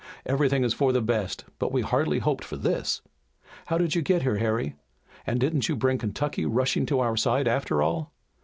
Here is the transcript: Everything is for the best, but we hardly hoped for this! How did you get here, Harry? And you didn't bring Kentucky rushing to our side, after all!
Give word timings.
Everything 0.25 0.63
is 0.63 0.73
for 0.73 0.91
the 0.91 0.99
best, 1.03 1.45
but 1.59 1.71
we 1.71 1.83
hardly 1.83 2.17
hoped 2.17 2.43
for 2.43 2.57
this! 2.57 3.03
How 3.67 3.77
did 3.77 3.93
you 3.93 4.01
get 4.01 4.23
here, 4.23 4.37
Harry? 4.37 4.75
And 5.27 5.43
you 5.43 5.47
didn't 5.47 5.77
bring 5.79 5.99
Kentucky 5.99 6.43
rushing 6.43 6.87
to 6.87 7.01
our 7.01 7.15
side, 7.15 7.47
after 7.47 7.83
all! 7.83 8.11